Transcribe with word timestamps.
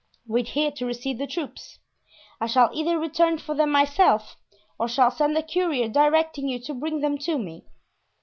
"Wait 0.25 0.47
here 0.47 0.71
to 0.71 0.83
receive 0.83 1.19
the 1.19 1.27
troops. 1.27 1.77
I 2.39 2.47
shall 2.47 2.71
either 2.73 2.97
return 2.97 3.37
for 3.37 3.53
them 3.53 3.69
myself 3.69 4.35
or 4.79 4.87
shall 4.87 5.11
send 5.11 5.37
a 5.37 5.43
courier 5.43 5.89
directing 5.89 6.47
you 6.47 6.57
to 6.61 6.73
bring 6.73 7.01
them 7.01 7.19
to 7.19 7.37
me. 7.37 7.65